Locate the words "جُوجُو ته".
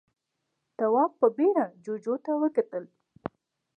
1.83-2.31